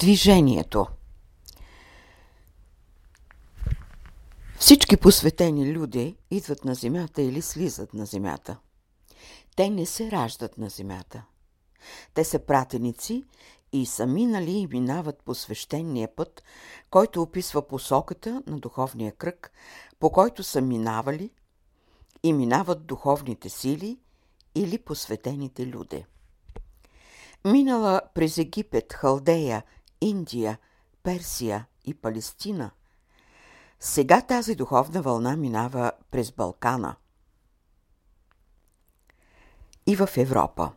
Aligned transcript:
Движението 0.00 0.86
Всички 4.58 4.96
посветени 4.96 5.72
люди 5.72 6.16
идват 6.30 6.64
на 6.64 6.74
земята 6.74 7.22
или 7.22 7.42
слизат 7.42 7.94
на 7.94 8.06
земята. 8.06 8.58
Те 9.56 9.70
не 9.70 9.86
се 9.86 10.10
раждат 10.10 10.58
на 10.58 10.68
земята. 10.68 11.24
Те 12.14 12.24
са 12.24 12.38
пратеници 12.38 13.24
и 13.72 13.86
са 13.86 14.06
минали 14.06 14.50
и 14.50 14.66
минават 14.66 15.22
по 15.24 15.34
свещения 15.34 16.16
път, 16.16 16.42
който 16.90 17.22
описва 17.22 17.68
посоката 17.68 18.42
на 18.46 18.58
духовния 18.58 19.12
кръг, 19.12 19.52
по 19.98 20.10
който 20.10 20.42
са 20.42 20.60
минавали 20.60 21.30
и 22.22 22.32
минават 22.32 22.86
духовните 22.86 23.48
сили 23.48 23.98
или 24.54 24.78
посветените 24.78 25.66
люди. 25.66 26.04
Минала 27.44 28.00
през 28.14 28.38
Египет, 28.38 28.92
Халдея, 28.92 29.64
Индия, 30.00 30.58
Персия 31.02 31.66
и 31.84 31.94
Палестина, 31.94 32.70
сега 33.80 34.20
тази 34.20 34.54
духовна 34.54 35.02
вълна 35.02 35.36
минава 35.36 35.92
през 36.10 36.32
Балкана 36.32 36.96
и 39.86 39.96
в 39.96 40.08
Европа. 40.16 40.72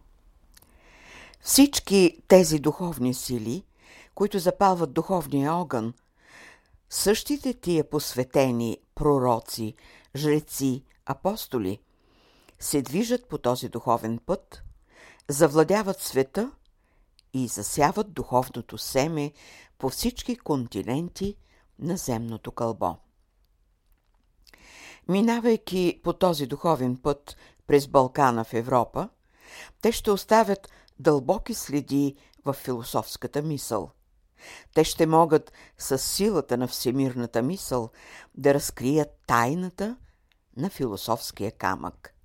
Всички 1.42 2.22
тези 2.28 2.60
духовни 2.60 3.14
сили, 3.14 3.64
които 4.16 4.40
запалват 4.40 4.94
духовния 4.94 5.54
огън, 5.54 5.94
същите 6.90 7.54
тия 7.54 7.90
посветени 7.90 8.78
пророци, 8.96 9.76
жреци, 10.16 10.84
апостоли, 11.06 11.80
се 12.60 12.82
движат 12.82 13.28
по 13.28 13.38
този 13.38 13.70
духовен 13.70 14.20
път, 14.26 14.64
завладяват 15.30 16.02
света 16.02 16.52
и 17.34 17.48
засяват 17.48 18.14
духовното 18.14 18.78
семе 18.78 19.32
по 19.78 19.90
всички 19.90 20.38
континенти 20.38 21.38
на 21.80 21.98
земното 21.98 22.52
кълбо. 22.52 22.98
Минавайки 25.08 26.02
по 26.04 26.14
този 26.14 26.48
духовен 26.48 26.98
път 26.98 27.38
през 27.68 27.88
Балкана 27.88 28.44
в 28.44 28.54
Европа, 28.54 29.10
те 29.82 29.92
ще 29.92 30.12
оставят 30.12 30.70
дълбоки 31.00 31.54
следи 31.54 32.16
в 32.46 32.54
философската 32.54 33.42
мисъл. 33.42 33.92
Те 34.74 34.84
ще 34.84 35.06
могат 35.06 35.52
с 35.78 35.98
силата 35.98 36.58
на 36.58 36.68
всемирната 36.68 37.42
мисъл 37.42 37.90
да 38.36 38.54
разкрият 38.54 39.10
тайната 39.28 39.98
на 40.58 40.70
философския 40.70 41.52
камък. 41.52 42.16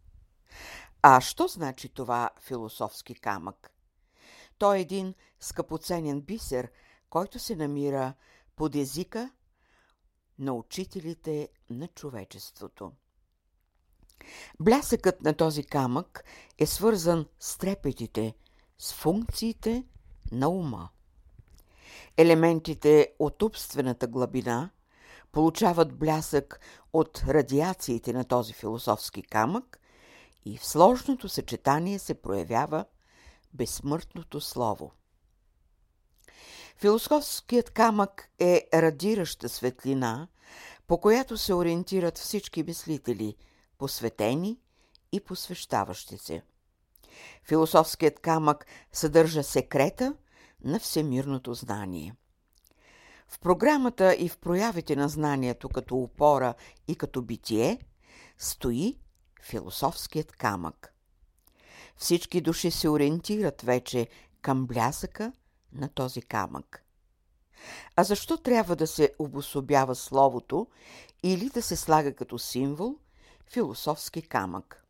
А 1.03 1.21
що 1.21 1.47
значи 1.47 1.89
това 1.89 2.31
философски 2.41 3.15
камък? 3.15 3.71
Той 4.59 4.77
е 4.77 4.81
един 4.81 5.15
скъпоценен 5.41 6.21
бисер, 6.21 6.71
който 7.11 7.39
се 7.39 7.57
намира 7.57 8.15
под 8.57 8.75
езика 8.75 9.31
на 10.39 10.53
учителите 10.53 11.49
на 11.71 11.89
човечеството. 11.89 12.93
Блясъкът 14.61 15.23
на 15.23 15.35
този 15.35 15.65
камък 15.65 16.25
е 16.59 16.67
свързан 16.67 17.27
с 17.41 17.59
трепетите, 17.59 18.35
с 18.79 18.93
функциите 18.93 19.85
на 20.33 20.49
ума. 20.49 20.89
Елементите 22.17 23.15
от 23.19 23.43
умствената 23.43 24.07
глабина 24.07 24.71
получават 25.33 25.99
блясък 25.99 26.61
от 26.93 27.25
радиациите 27.29 28.13
на 28.13 28.25
този 28.25 28.53
философски 28.53 29.23
камък 29.23 29.81
и 30.45 30.59
в 30.59 30.67
сложното 30.67 31.29
съчетание 31.29 31.99
се 31.99 32.15
проявява 32.15 32.85
безсмъртното 33.55 34.41
слово. 34.41 34.93
Философският 36.77 37.71
камък 37.71 38.31
е 38.39 38.69
радираща 38.75 39.49
светлина, 39.49 40.29
по 40.87 41.01
която 41.01 41.37
се 41.37 41.55
ориентират 41.55 42.19
всички 42.19 42.63
мислители, 42.63 43.37
посветени 43.79 44.59
и 45.13 45.21
посвещаващи 45.21 46.19
се. 46.19 46.43
Философският 47.45 48.21
камък 48.21 48.67
съдържа 48.93 49.43
секрета 49.43 50.15
на 50.65 50.81
всемирното 50.81 51.55
знание. 51.55 52.15
В 53.29 53.39
програмата 53.39 54.15
и 54.15 54.29
в 54.29 54.39
проявите 54.39 54.97
на 54.97 55.09
знанието 55.09 55.69
като 55.69 55.97
опора 55.97 56.55
и 56.89 56.97
като 56.97 57.23
битие 57.23 57.79
стои 58.39 58.99
философският 59.43 60.33
камък. 60.33 60.95
Всички 61.99 62.41
души 62.41 62.71
се 62.71 62.89
ориентират 62.89 63.63
вече 63.63 64.09
към 64.43 64.67
блясъка 64.67 65.33
на 65.73 65.89
този 65.89 66.23
камък. 66.23 66.85
А 67.97 68.05
защо 68.05 68.37
трябва 68.37 68.77
да 68.77 68.87
се 68.87 69.13
обособява 69.19 69.95
словото 69.95 70.67
или 71.23 71.49
да 71.49 71.63
се 71.63 71.77
слага 71.77 72.15
като 72.15 72.39
символ 72.39 72.95
философски 73.51 74.23
камък? 74.23 74.85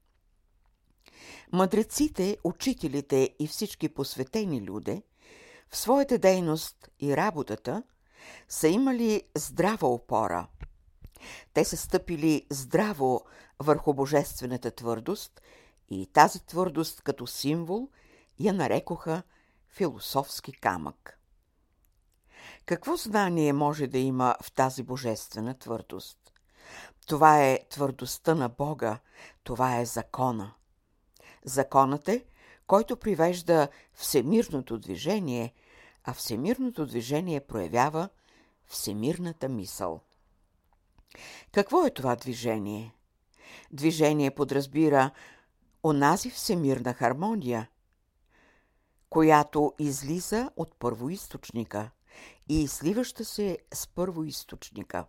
Мъдреците, 1.52 2.38
учителите 2.44 3.34
и 3.38 3.46
всички 3.46 3.88
посветени 3.88 4.62
люди 4.62 5.02
в 5.70 5.76
своята 5.76 6.19
дейност 6.19 6.88
и 7.00 7.16
работата 7.16 7.82
са 8.48 8.69
имали 8.69 9.22
здрава 9.36 9.88
опора. 9.88 10.46
Те 11.54 11.64
са 11.64 11.76
стъпили 11.76 12.46
здраво 12.50 13.25
върху 13.58 13.94
божествената 13.94 14.70
твърдост 14.70 15.40
и 15.91 16.06
тази 16.06 16.47
твърдост 16.47 17.03
като 17.03 17.26
символ 17.26 17.88
я 18.41 18.53
нарекоха 18.53 19.22
философски 19.69 20.53
камък. 20.53 21.19
Какво 22.66 22.97
знание 22.97 23.53
може 23.53 23.87
да 23.87 23.99
има 23.99 24.37
в 24.43 24.53
тази 24.53 24.82
божествена 24.82 25.59
твърдост? 25.59 26.19
Това 27.06 27.44
е 27.44 27.59
твърдостта 27.71 28.34
на 28.34 28.49
Бога, 28.49 28.99
това 29.44 29.78
е 29.78 29.84
закона. 29.84 30.54
Законът 31.44 32.09
е, 32.09 32.25
който 32.66 32.97
привежда 32.97 33.69
всемирното 33.93 34.78
движение, 34.78 35.55
а 36.05 36.15
всемирното 36.15 36.87
движение 36.87 37.41
проявява 37.41 38.09
всемирната 38.66 39.49
мисъл. 39.49 40.00
Какво 41.53 41.87
е 41.87 41.91
това 41.91 42.16
движение? 42.16 42.94
Движение 43.72 44.31
подразбира 44.31 45.10
онази 45.84 46.31
всемирна 46.31 46.94
хармония, 46.94 47.69
която 49.11 49.72
излиза 49.78 50.50
от 50.56 50.75
първоисточника 50.78 51.91
и 52.49 52.69
сливаща 52.69 53.25
се 53.25 53.59
с 53.75 53.88
първоисточника. 53.88 55.05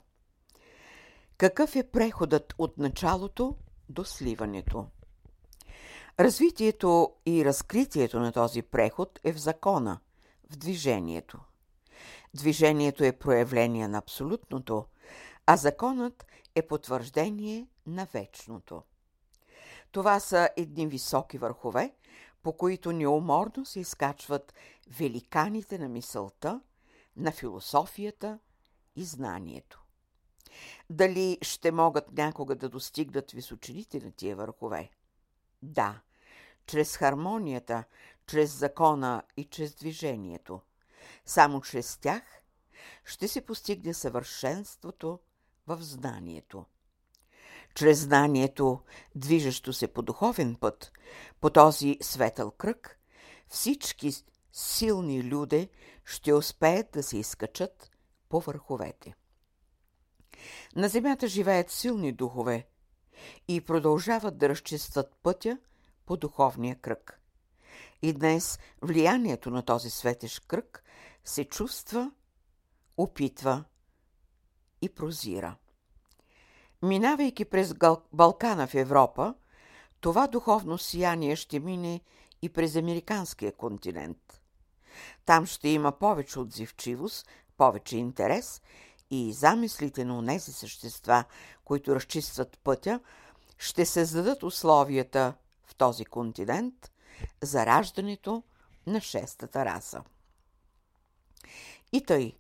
Какъв 1.38 1.76
е 1.76 1.92
преходът 1.92 2.54
от 2.58 2.78
началото 2.78 3.56
до 3.90 4.06
сливането? 4.06 4.88
Развитието 6.20 7.14
и 7.26 7.46
разкритието 7.46 8.20
на 8.20 8.32
този 8.32 8.62
преход 8.62 9.20
е 9.24 9.34
в 9.34 9.38
закона, 9.38 10.00
в 10.52 10.58
движението. 10.58 11.40
Движението 12.34 13.04
е 13.04 13.12
проявление 13.12 13.88
на 13.88 13.98
абсолютното, 13.98 14.86
а 15.46 15.58
законът 15.58 16.26
е 16.56 16.68
потвърждение 16.68 17.68
на 17.88 18.08
вечното. 18.14 18.84
Това 19.92 20.20
са 20.20 20.50
едни 20.58 20.88
високи 20.88 21.38
върхове, 21.38 21.94
по 22.44 22.58
които 22.58 22.92
неуморно 22.92 23.66
се 23.66 23.80
изкачват 23.80 24.54
великаните 24.88 25.78
на 25.78 25.90
мисълта, 25.90 26.62
на 27.18 27.32
философията 27.32 28.40
и 28.96 29.06
знанието. 29.06 29.84
Дали 30.90 31.38
ще 31.42 31.72
могат 31.72 32.12
някога 32.12 32.56
да 32.56 32.70
достигнат 32.70 33.32
височините 33.32 34.00
на 34.00 34.12
тия 34.12 34.36
върхове? 34.36 34.90
Да, 35.62 36.02
чрез 36.66 36.98
хармонията, 36.98 37.84
чрез 38.28 38.58
закона 38.58 39.24
и 39.38 39.46
чрез 39.46 39.76
движението. 39.76 40.62
Само 41.26 41.62
чрез 41.62 41.98
тях 41.98 42.24
ще 43.06 43.28
се 43.28 43.46
постигне 43.46 43.94
съвършенството 43.94 45.20
в 45.68 45.78
знанието. 45.82 46.66
Чрез 47.76 48.00
знанието, 48.00 48.80
движещо 49.16 49.74
се 49.74 49.88
по 49.88 50.02
духовен 50.02 50.56
път, 50.56 50.92
по 51.42 51.50
този 51.50 51.98
светъл 52.02 52.52
кръг, 52.52 53.00
всички 53.48 54.12
силни 54.54 55.24
люде 55.24 55.70
ще 56.06 56.34
успеят 56.34 56.92
да 56.92 57.04
се 57.04 57.18
изкачат 57.18 57.92
по 58.30 58.40
върховете. 58.40 59.14
На 60.76 60.90
земята 60.90 61.28
живеят 61.28 61.72
силни 61.72 62.12
духове 62.12 62.68
и 63.48 63.62
продължават 63.62 64.38
да 64.38 64.50
разчистват 64.50 65.16
пътя 65.24 65.58
по 66.06 66.18
духовния 66.18 66.76
кръг. 66.76 67.22
И 68.02 68.14
днес 68.14 68.60
влиянието 68.82 69.50
на 69.50 69.66
този 69.66 69.90
светещ 69.90 70.48
кръг 70.48 70.84
се 71.26 71.46
чувства, 71.46 72.12
опитва 72.98 73.64
и 74.82 74.90
прозира. 74.90 75.56
Минавайки 76.82 77.46
през 77.46 77.74
Балкана 78.14 78.68
в 78.68 78.76
Европа, 78.76 79.34
това 80.02 80.28
духовно 80.28 80.78
сияние 80.78 81.36
ще 81.36 81.60
мине 81.60 82.02
и 82.42 82.50
през 82.50 82.76
американския 82.76 83.52
континент. 83.52 84.42
Там 85.26 85.46
ще 85.46 85.70
има 85.70 85.92
повече 85.92 86.40
отзивчивост, 86.40 87.28
повече 87.58 87.98
интерес 87.98 88.62
и 89.12 89.34
замислите 89.34 90.06
на 90.06 90.28
тези 90.28 90.54
същества, 90.54 91.24
които 91.66 91.96
разчистват 91.96 92.60
пътя, 92.64 93.00
ще 93.58 93.86
създадат 93.86 94.44
условията 94.44 95.34
в 95.66 95.76
този 95.76 96.06
континент 96.06 96.92
за 97.42 97.66
раждането 97.66 98.44
на 98.88 99.02
шестата 99.02 99.66
раса. 99.66 100.04
И 101.92 102.06
тъй, 102.06 102.34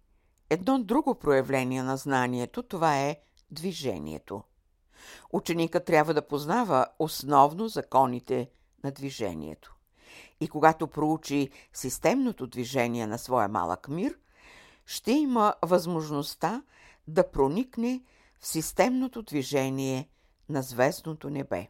едно 0.50 0.80
друго 0.84 1.16
проявление 1.16 1.84
на 1.84 1.98
знанието, 1.98 2.64
това 2.64 3.00
е 3.00 3.18
движението. 3.52 4.44
Ученика 5.34 5.80
трябва 5.80 6.14
да 6.14 6.28
познава 6.28 6.88
основно 7.00 7.68
законите 7.68 8.50
на 8.84 8.92
движението. 8.92 9.76
И 10.40 10.48
когато 10.48 10.88
проучи 10.88 11.50
системното 11.74 12.48
движение 12.48 13.08
на 13.08 13.18
своя 13.18 13.48
малък 13.48 13.88
мир, 13.88 14.18
ще 14.86 15.12
има 15.12 15.54
възможността 15.62 16.64
да 17.08 17.32
проникне 17.32 18.04
в 18.40 18.48
системното 18.48 19.22
движение 19.22 20.10
на 20.50 20.62
звездното 20.62 21.30
небе. 21.30 21.68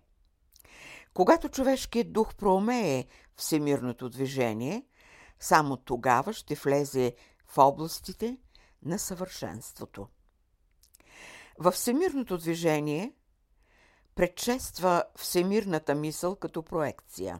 Когато 1.13 1.49
човешкият 1.49 2.13
дух 2.13 2.35
проумее 2.35 3.05
всемирното 3.35 4.09
движение, 4.09 4.85
само 5.39 5.77
тогава 5.77 6.33
ще 6.33 6.55
влезе 6.55 7.15
в 7.47 7.57
областите 7.57 8.37
на 8.83 8.99
съвършенството. 8.99 10.07
Във 11.61 11.73
всемирното 11.73 12.37
движение 12.37 13.13
предшества 14.15 15.03
всемирната 15.15 15.95
мисъл 15.95 16.35
като 16.35 16.63
проекция. 16.63 17.39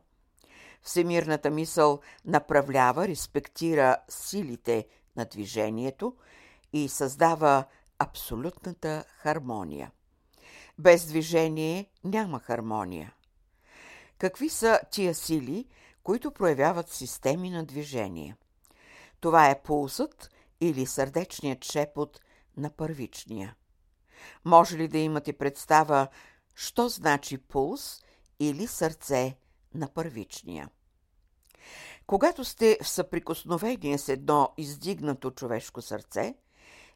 Всемирната 0.81 1.49
мисъл 1.49 1.99
направлява, 2.25 3.07
респектира 3.07 3.97
силите 4.09 4.87
на 5.15 5.25
движението 5.25 6.15
и 6.73 6.89
създава 6.89 7.65
абсолютната 7.99 9.03
хармония. 9.07 9.91
Без 10.79 11.05
движение 11.05 11.89
няма 12.03 12.39
хармония. 12.39 13.13
Какви 14.17 14.49
са 14.49 14.79
тия 14.91 15.15
сили, 15.15 15.67
които 16.03 16.31
проявяват 16.31 16.89
системи 16.89 17.49
на 17.49 17.65
движение? 17.65 18.35
Това 19.19 19.49
е 19.49 19.61
пулсът 19.61 20.31
или 20.61 20.85
сърдечният 20.85 21.63
шепот 21.63 22.21
на 22.57 22.69
първичния. 22.69 23.55
Може 24.45 24.77
ли 24.77 24.87
да 24.87 24.97
имате 24.97 25.33
представа, 25.33 26.07
що 26.55 26.89
значи 26.89 27.37
пулс 27.37 28.03
или 28.39 28.67
сърце 28.67 29.37
на 29.73 29.87
първичния? 29.87 30.69
Когато 32.07 32.45
сте 32.45 32.77
в 32.83 32.89
съприкосновение 32.89 33.97
с 33.97 34.09
едно 34.09 34.53
издигнато 34.57 35.31
човешко 35.31 35.81
сърце, 35.81 36.35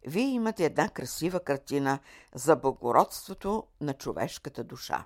вие 0.08 0.24
имате 0.24 0.66
една 0.66 0.90
красива 0.90 1.40
картина 1.40 2.00
за 2.36 2.56
благородството 2.56 3.64
на 3.82 3.94
човешката 3.94 4.64
душа. 4.64 5.06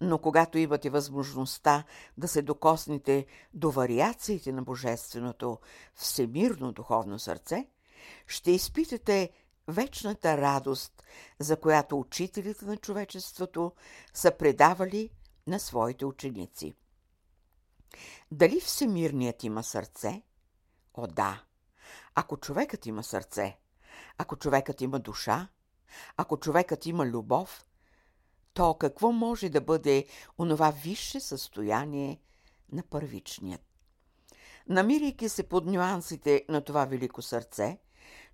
Но 0.00 0.18
когато 0.18 0.58
имате 0.58 0.90
възможността 0.90 1.84
да 2.18 2.28
се 2.28 2.42
докоснете 2.42 3.26
до 3.54 3.70
вариациите 3.70 4.52
на 4.52 4.62
Божественото 4.62 5.58
всемирно 5.94 6.72
духовно 6.72 7.18
сърце, 7.18 7.66
ще 8.26 8.50
изпитате 8.50 9.30
вечната 9.68 10.36
радост, 10.36 11.02
за 11.38 11.60
която 11.60 11.98
учителите 11.98 12.64
на 12.64 12.76
човечеството 12.76 13.72
са 14.14 14.36
предавали 14.36 15.10
на 15.46 15.60
своите 15.60 16.04
ученици. 16.04 16.74
Дали 18.30 18.60
всемирният 18.60 19.44
има 19.44 19.62
сърце? 19.62 20.22
О, 20.94 21.06
да! 21.06 21.42
Ако 22.14 22.36
човекът 22.36 22.86
има 22.86 23.02
сърце, 23.02 23.58
ако 24.18 24.36
човекът 24.36 24.80
има 24.80 24.98
душа, 24.98 25.48
ако 26.16 26.36
човекът 26.36 26.86
има 26.86 27.06
любов, 27.06 27.66
то 28.54 28.74
какво 28.74 29.12
може 29.12 29.48
да 29.48 29.60
бъде 29.60 30.06
онова 30.38 30.70
висше 30.70 31.20
състояние 31.20 32.20
на 32.72 32.82
първичният? 32.82 33.62
Намирайки 34.68 35.28
се 35.28 35.48
под 35.48 35.66
нюансите 35.66 36.44
на 36.48 36.60
това 36.60 36.84
велико 36.84 37.22
сърце, 37.22 37.78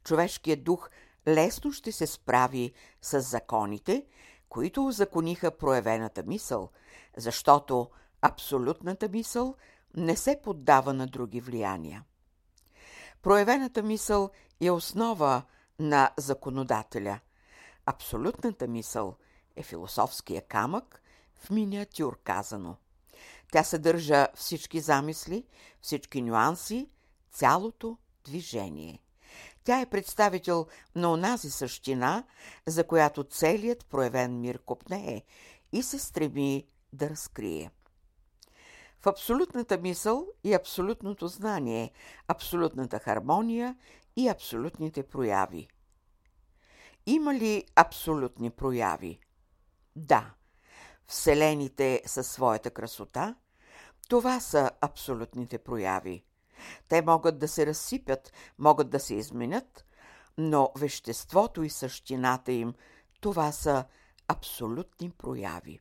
човешкият 0.05 0.65
дух 0.65 0.91
лесно 1.29 1.73
ще 1.73 1.93
се 1.93 2.07
справи 2.07 2.73
с 3.03 3.21
законите, 3.21 4.07
които 4.49 4.87
узакониха 4.87 5.51
проявената 5.51 6.23
мисъл, 6.23 6.71
защото 7.17 7.91
абсолютната 8.23 9.09
мисъл 9.09 9.55
не 9.97 10.17
се 10.17 10.41
поддава 10.43 10.95
на 10.95 11.07
други 11.07 11.41
влияния. 11.41 12.05
Проявената 13.23 13.83
мисъл 13.83 14.31
е 14.61 14.71
основа 14.71 15.43
на 15.79 16.11
законодателя. 16.17 17.21
Абсолютната 17.87 18.69
мисъл 18.69 19.17
е 19.57 19.63
философския 19.63 20.43
камък, 20.43 21.03
в 21.35 21.51
миниатюр 21.51 22.19
казано. 22.25 22.77
Тя 23.53 23.65
съдържа 23.65 24.29
всички 24.35 24.81
замисли, 24.81 25.45
всички 25.81 26.23
нюанси, 26.23 26.91
цялото 27.31 27.99
движение. 28.25 29.03
Тя 29.65 29.81
е 29.81 29.87
представител 29.87 30.67
на 30.95 31.13
онази 31.13 31.51
същина, 31.51 32.25
за 32.67 32.85
която 32.85 33.25
целият 33.25 33.87
проявен 33.87 34.41
мир 34.41 34.59
копнее 34.59 35.23
и 35.73 35.83
се 35.83 35.99
стреми 35.99 36.67
да 36.93 37.11
разкрие. 37.11 37.71
В 39.01 39.07
абсолютната 39.07 39.79
мисъл 39.79 40.27
и 40.45 40.55
абсолютното 40.55 41.29
знание, 41.29 41.91
абсолютната 42.29 42.99
хармония 42.99 43.77
и 44.17 44.29
абсолютните 44.29 45.03
прояви. 45.03 45.69
Има 47.07 47.35
ли 47.35 47.65
абсолютни 47.77 48.51
прояви? 48.51 49.21
Да. 49.97 50.35
Вселените 51.07 52.03
със 52.07 52.31
своята 52.31 52.71
красота, 52.71 53.35
това 54.09 54.41
са 54.41 54.71
абсолютните 54.81 55.59
прояви. 55.59 56.25
Те 56.89 57.03
могат 57.03 57.39
да 57.39 57.49
се 57.49 57.67
разсипят, 57.67 58.33
могат 58.59 58.91
да 58.91 59.01
се 59.01 59.15
изменят, 59.15 59.85
но 60.39 60.73
веществото 60.79 61.63
и 61.63 61.71
същината 61.71 62.53
им, 62.53 62.75
това 63.21 63.53
са 63.53 63.85
абсолютни 64.29 65.11
прояви. 65.11 65.81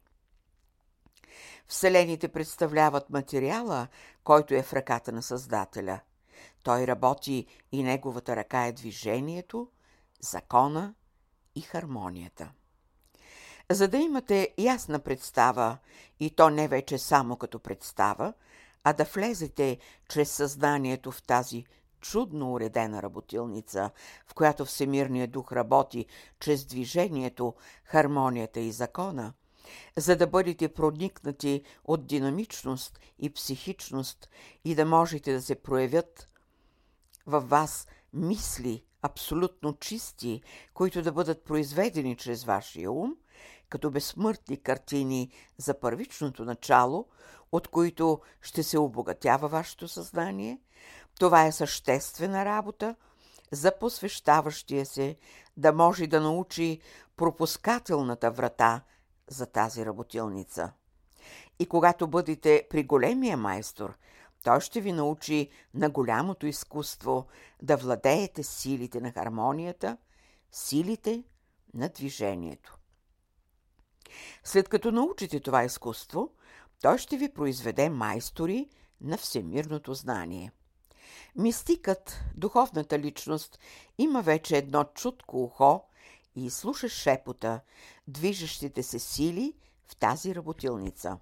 Вселените 1.68 2.28
представляват 2.28 3.10
материала, 3.10 3.88
който 4.24 4.54
е 4.54 4.64
в 4.64 4.74
ръката 4.74 5.12
на 5.12 5.24
Създателя. 5.24 6.00
Той 6.64 6.88
работи 6.88 7.45
и 7.71 7.83
неговата 7.83 8.36
ръка 8.36 8.66
е 8.66 8.71
движението, 8.71 9.68
закона 10.21 10.94
и 11.56 11.62
хармонията. 11.62 12.52
За 13.71 13.88
да 13.88 13.98
имате 13.98 14.54
ясна 14.57 15.00
представа, 15.00 15.78
и 16.19 16.30
то 16.30 16.50
не 16.50 16.68
вече 16.68 16.98
само 16.98 17.36
като 17.36 17.59
представа, 17.59 18.33
а 18.83 18.94
да 18.94 19.04
влезете 19.04 19.78
чрез 20.09 20.31
съзнанието 20.31 21.12
в 21.12 21.24
тази 21.24 21.66
чудно 22.02 22.54
уредена 22.54 23.04
работилница, 23.04 23.90
в 24.28 24.33
която 24.33 24.66
Всемирният 24.66 25.31
дух 25.31 25.52
работи 25.52 26.06
чрез 26.40 26.66
движението, 26.66 27.54
хармонията 27.83 28.59
и 28.59 28.71
закона, 28.71 29.33
за 29.98 30.16
да 30.16 30.28
бъдете 30.28 30.74
проникнати 30.74 31.64
от 31.86 32.07
динамичност 32.07 33.00
и 33.19 33.33
психичност 33.33 34.30
и 34.66 34.76
да 34.76 34.86
можете 34.86 35.33
да 35.33 35.42
се 35.42 35.56
проявят 35.56 36.28
във 37.28 37.50
вас 37.50 37.88
мисли 38.14 38.83
абсолютно 39.02 39.78
чисти, 39.78 40.42
които 40.74 41.02
да 41.02 41.12
бъдат 41.12 41.44
произведени 41.44 42.16
чрез 42.16 42.44
вашия 42.44 42.92
ум, 42.92 43.16
като 43.69 43.92
безсмъртни 43.92 44.57
картини 44.57 45.31
за 45.57 45.80
първичното 45.80 46.45
начало, 46.45 47.06
от 47.52 47.68
които 47.68 48.21
ще 48.42 48.64
се 48.64 48.80
обогатява 48.80 49.47
вашето 49.47 49.88
съзнание, 49.88 50.59
това 51.19 51.45
е 51.45 51.52
съществена 51.52 52.45
работа 52.45 52.95
за 53.52 53.71
посвещаващия 53.80 54.85
се 54.85 55.18
да 55.57 55.73
може 55.73 56.07
да 56.07 56.21
научи 56.21 56.80
пропускателната 57.16 58.31
врата 58.31 58.81
за 59.30 59.45
тази 59.45 59.85
работилница. 59.85 60.71
И 61.59 61.66
когато 61.66 62.07
бъдете 62.07 62.68
при 62.69 62.83
големия 62.83 63.38
майстор, 63.38 63.97
той 64.44 64.61
ще 64.61 64.81
ви 64.81 64.92
научи 64.92 65.49
на 65.73 65.90
голямото 65.90 66.47
изкуство 66.47 67.28
да 67.61 67.78
владеете 67.78 68.44
силите 68.44 69.02
на 69.02 69.11
хармонията, 69.11 69.97
силите 70.52 71.23
на 71.73 71.90
движението. 71.90 72.79
След 74.44 74.69
като 74.69 74.92
научите 74.92 75.39
това 75.39 75.63
изкуство, 75.63 76.30
той 76.81 76.97
ще 76.97 77.18
ви 77.18 77.33
произведе 77.33 77.89
майстори 77.89 78.69
на 79.01 79.18
всемирното 79.18 79.94
знание. 79.94 80.51
Мистикът, 81.35 82.23
духовната 82.35 82.99
личност, 82.99 83.59
има 83.97 84.21
вече 84.21 84.57
едно 84.57 84.83
чутко 84.83 85.44
ухо 85.44 85.83
и 86.35 86.49
слуша 86.49 86.89
шепота, 86.89 87.59
движещите 88.07 88.83
се 88.83 88.99
сили 88.99 89.54
в 89.87 89.95
тази 89.95 90.35
работилница. 90.35 91.18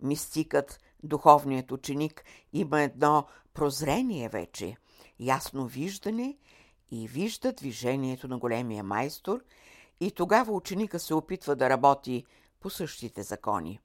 Мистикът 0.00 0.78
Духовният 1.02 1.72
ученик 1.72 2.24
има 2.52 2.82
едно 2.82 3.26
прозрение 3.54 4.28
вече, 4.28 4.76
ясно 5.20 5.66
виждане 5.66 6.36
и 6.90 7.08
вижда 7.08 7.52
движението 7.52 8.28
на 8.28 8.38
големия 8.38 8.84
майстор 8.84 9.44
и 10.02 10.10
тогава 10.10 10.52
ученика 10.52 10.98
се 10.98 11.14
опитва 11.14 11.56
да 11.56 11.70
работи 11.70 12.24
по 12.60 12.70
същите 12.70 13.22
закони. 13.22 13.80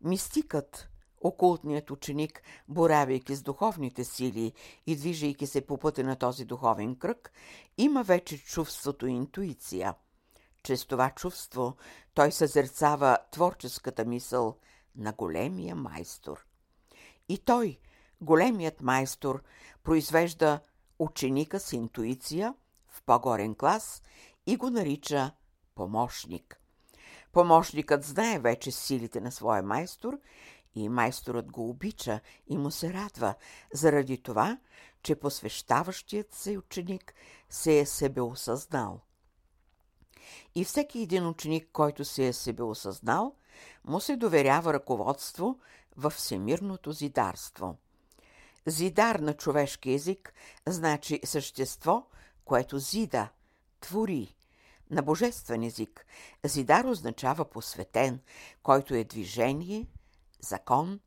Мистикът, 0.00 0.88
окултният 1.20 1.90
ученик, 1.90 2.42
боравейки 2.68 3.34
с 3.34 3.42
духовните 3.42 4.04
сили 4.04 4.52
и 4.86 4.96
движейки 4.96 5.46
се 5.46 5.66
по 5.66 5.78
пътя 5.78 6.04
на 6.04 6.16
този 6.16 6.44
духовен 6.44 6.96
кръг, 6.96 7.32
има 7.78 8.02
вече 8.02 8.44
чувството 8.44 9.06
интуиция. 9.06 9.94
Чрез 10.62 10.86
това 10.86 11.10
чувство 11.10 11.76
той 12.14 12.32
съзерцава 12.32 13.18
творческата 13.30 14.04
мисъл 14.04 14.56
на 14.96 15.12
големия 15.12 15.76
майстор. 15.76 16.46
И 17.28 17.38
той, 17.38 17.78
големият 18.20 18.82
майстор, 18.82 19.42
произвежда 19.82 20.60
ученика 20.98 21.60
с 21.60 21.72
интуиция 21.72 22.54
в 22.88 23.02
по-горен 23.02 23.54
клас 23.54 24.02
и 24.46 24.56
го 24.56 24.70
нарича 24.70 25.30
помощник. 25.74 26.60
Помощникът 27.32 28.04
знае 28.04 28.38
вече 28.38 28.70
силите 28.70 29.20
на 29.20 29.32
своя 29.32 29.62
майстор 29.62 30.18
и 30.74 30.88
майсторът 30.88 31.52
го 31.52 31.70
обича 31.70 32.20
и 32.46 32.58
му 32.58 32.70
се 32.70 32.92
радва, 32.92 33.34
заради 33.72 34.22
това, 34.22 34.58
че 35.02 35.14
посвещаващият 35.14 36.34
се 36.34 36.58
ученик 36.58 37.14
се 37.50 37.78
е 37.78 37.86
себе 37.86 38.20
осъзнал. 38.20 39.00
И 40.54 40.64
всеки 40.64 40.98
един 40.98 41.26
ученик, 41.26 41.68
който 41.72 42.04
се 42.04 42.26
е 42.26 42.32
себе 42.32 42.62
осъзнал, 42.62 43.34
му 43.84 44.00
се 44.00 44.16
доверява 44.16 44.72
ръководство 44.72 45.58
във 45.96 46.12
всемирното 46.12 46.92
зидарство. 46.92 47.76
Зидар 48.66 49.16
на 49.16 49.34
човешки 49.34 49.92
език 49.92 50.34
значи 50.66 51.20
същество, 51.24 52.06
което 52.44 52.78
зида, 52.78 53.28
твори. 53.80 54.36
На 54.90 55.02
божествен 55.02 55.62
език 55.62 56.06
зидар 56.44 56.84
означава 56.84 57.44
посветен, 57.44 58.20
който 58.62 58.94
е 58.94 59.04
движение– 59.04 59.86
закон 60.40 61.00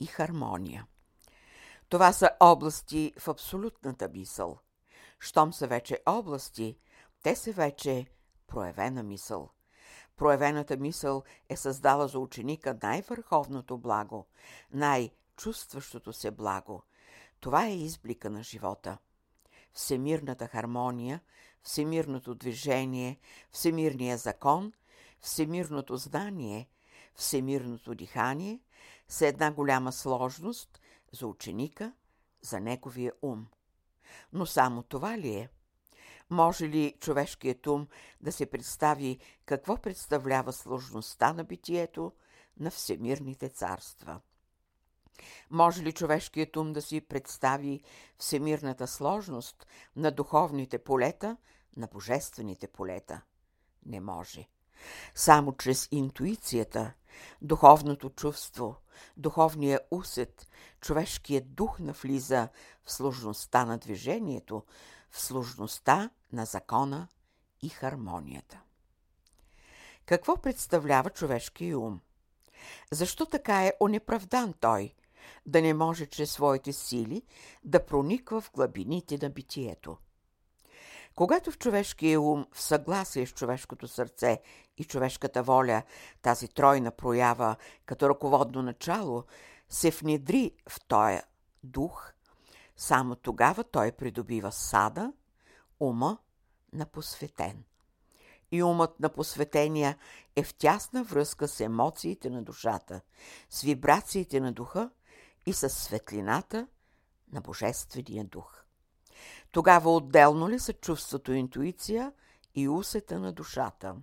и 0.00 0.06
хармония. 0.06 0.86
Това 1.88 2.12
са 2.12 2.30
области 2.40 3.12
в 3.18 3.28
абсолютната 3.28 4.08
мисъл. 4.08 4.58
Щом 5.20 5.52
са 5.52 5.66
вече 5.66 6.02
области, 6.06 6.78
те 7.22 7.36
са 7.36 7.52
вече 7.52 8.06
проявена 8.46 9.02
мисъл. 9.02 9.50
Проявената 10.16 10.76
мисъл 10.76 11.22
е 11.48 11.56
създала 11.56 12.08
за 12.08 12.18
ученика 12.18 12.78
най-върховното 12.82 13.78
благо, 13.78 14.26
най-чувстващото 14.72 16.12
се 16.12 16.30
благо. 16.30 16.82
Това 17.40 17.66
е 17.66 17.76
изблика 17.76 18.30
на 18.30 18.42
живота. 18.42 18.98
Всемирната 19.72 20.46
хармония, 20.46 21.20
всемирното 21.62 22.34
движение, 22.34 23.18
всемирния 23.50 24.16
закон, 24.16 24.72
всемирното 25.20 25.96
знание– 25.96 26.68
всемирното 27.18 27.94
дихание 27.94 28.60
са 29.08 29.26
една 29.26 29.52
голяма 29.52 29.92
сложност 29.92 30.80
за 31.12 31.26
ученика, 31.26 31.92
за 32.42 32.60
неговия 32.60 33.12
ум. 33.22 33.46
Но 34.32 34.46
само 34.46 34.82
това 34.82 35.18
ли 35.18 35.34
е? 35.34 35.48
Може 36.30 36.68
ли 36.68 36.96
човешкият 37.00 37.66
ум 37.66 37.88
да 38.20 38.32
се 38.32 38.46
представи 38.46 39.18
какво 39.46 39.76
представлява 39.76 40.52
сложността 40.52 41.32
на 41.32 41.44
битието 41.44 42.12
на 42.60 42.70
всемирните 42.70 43.48
царства? 43.48 44.20
Може 45.50 45.82
ли 45.82 45.92
човешкият 45.92 46.56
ум 46.56 46.72
да 46.72 46.82
си 46.82 47.00
представи 47.00 47.80
всемирната 48.18 48.86
сложност 48.86 49.66
на 49.96 50.10
духовните 50.10 50.78
полета, 50.78 51.36
на 51.76 51.86
божествените 51.86 52.66
полета? 52.66 53.20
Не 53.86 54.00
може. 54.00 54.48
Само 55.14 55.56
чрез 55.56 55.88
интуицията, 55.90 56.92
духовното 57.42 58.10
чувство, 58.10 58.76
духовния 59.16 59.80
усет, 59.90 60.48
човешкият 60.80 61.54
дух 61.54 61.78
навлиза 61.78 62.48
в 62.84 62.92
сложността 62.92 63.64
на 63.64 63.78
движението, 63.78 64.62
в 65.10 65.20
сложността 65.20 66.10
на 66.32 66.44
закона 66.44 67.08
и 67.62 67.68
хармонията. 67.68 68.60
Какво 70.06 70.36
представлява 70.36 71.10
човешкия 71.10 71.78
ум? 71.78 72.00
Защо 72.92 73.26
така 73.26 73.66
е 73.66 73.72
онеправдан 73.80 74.54
той, 74.60 74.94
да 75.46 75.62
не 75.62 75.74
може 75.74 76.06
чрез 76.06 76.32
своите 76.32 76.72
сили 76.72 77.22
да 77.64 77.86
прониква 77.86 78.40
в 78.40 78.52
глъбините 78.52 79.18
на 79.22 79.30
битието? 79.30 79.96
Когато 81.14 81.50
в 81.50 81.58
човешкия 81.58 82.20
ум, 82.20 82.46
в 82.52 82.62
съгласие 82.62 83.26
с 83.26 83.32
човешкото 83.32 83.88
сърце 83.88 84.40
и 84.76 84.84
човешката 84.84 85.42
воля, 85.42 85.82
тази 86.22 86.48
тройна 86.48 86.90
проява 86.90 87.56
като 87.86 88.08
ръководно 88.08 88.62
начало, 88.62 89.24
се 89.68 89.90
внедри 89.90 90.52
в 90.68 90.80
този 90.88 91.20
дух, 91.64 92.12
само 92.76 93.16
тогава 93.16 93.64
той 93.64 93.92
придобива 93.92 94.52
сада, 94.52 95.12
ума 95.80 96.18
на 96.72 96.86
посветен. 96.86 97.64
И 98.50 98.62
умът 98.62 99.00
на 99.00 99.08
посветения 99.08 99.98
е 100.36 100.42
в 100.42 100.54
тясна 100.54 101.04
връзка 101.04 101.48
с 101.48 101.60
емоциите 101.60 102.30
на 102.30 102.42
душата, 102.42 103.00
с 103.50 103.62
вибрациите 103.62 104.40
на 104.40 104.52
духа 104.52 104.90
и 105.48 105.52
с 105.52 105.68
светлината 105.68 106.66
на 107.32 107.40
Божествения 107.40 108.24
дух. 108.24 108.64
Тогава 109.52 109.94
отделно 109.94 110.48
ли 110.48 110.58
са 110.58 110.72
чувството 110.72 111.32
интуиция 111.32 112.12
и 112.54 112.68
усета 112.68 113.18
на 113.18 113.32
душата? 113.32 113.96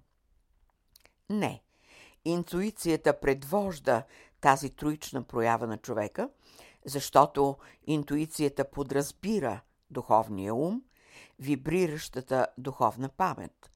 Не. 1.29 1.63
Интуицията 2.25 3.19
предвожда 3.19 4.03
тази 4.41 4.69
троична 4.69 5.23
проява 5.23 5.67
на 5.67 5.77
човека, 5.77 6.29
защото 6.85 7.57
интуицията 7.87 8.71
подразбира 8.71 9.61
духовния 9.89 10.55
ум, 10.55 10.81
вибриращата 11.39 12.47
духовна 12.57 13.09
памет. 13.09 13.71